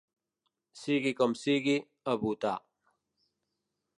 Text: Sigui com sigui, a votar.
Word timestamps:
Sigui 0.83 1.11
com 1.19 1.35
sigui, 1.41 1.77
a 2.13 2.17
votar. 2.25 2.57